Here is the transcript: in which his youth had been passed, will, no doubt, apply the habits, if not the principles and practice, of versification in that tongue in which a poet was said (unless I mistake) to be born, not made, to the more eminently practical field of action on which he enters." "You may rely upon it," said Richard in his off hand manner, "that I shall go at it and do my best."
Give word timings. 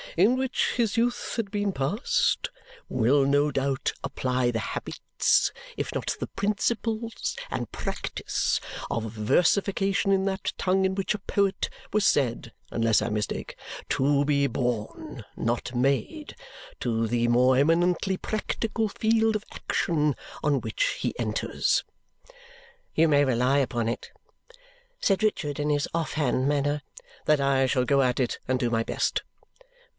in 0.17 0.35
which 0.35 0.73
his 0.75 0.97
youth 0.97 1.35
had 1.37 1.51
been 1.51 1.71
passed, 1.71 2.49
will, 2.89 3.23
no 3.23 3.49
doubt, 3.49 3.93
apply 4.03 4.51
the 4.51 4.59
habits, 4.59 5.51
if 5.77 5.93
not 5.95 6.15
the 6.19 6.27
principles 6.27 7.37
and 7.51 7.71
practice, 7.71 8.59
of 8.89 9.03
versification 9.03 10.11
in 10.11 10.25
that 10.25 10.51
tongue 10.57 10.83
in 10.85 10.95
which 10.95 11.13
a 11.13 11.19
poet 11.19 11.69
was 11.93 12.05
said 12.05 12.51
(unless 12.71 13.01
I 13.01 13.09
mistake) 13.09 13.55
to 13.89 14.25
be 14.25 14.47
born, 14.47 15.23
not 15.37 15.73
made, 15.75 16.35
to 16.81 17.07
the 17.07 17.27
more 17.27 17.55
eminently 17.55 18.17
practical 18.17 18.89
field 18.89 19.35
of 19.35 19.45
action 19.53 20.15
on 20.43 20.59
which 20.61 20.97
he 20.99 21.17
enters." 21.19 21.83
"You 22.95 23.07
may 23.07 23.23
rely 23.23 23.59
upon 23.59 23.87
it," 23.87 24.11
said 24.99 25.23
Richard 25.23 25.59
in 25.59 25.69
his 25.69 25.87
off 25.93 26.13
hand 26.13 26.49
manner, 26.49 26.81
"that 27.25 27.39
I 27.39 27.67
shall 27.67 27.85
go 27.85 28.01
at 28.01 28.19
it 28.19 28.39
and 28.47 28.59
do 28.59 28.69
my 28.69 28.83
best." 28.83 29.21